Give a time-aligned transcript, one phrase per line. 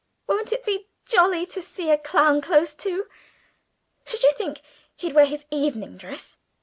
[0.25, 3.05] Won't it be jolly to see a clown close to?
[4.03, 4.61] Should you think
[4.95, 6.37] he'd come in his evening dress?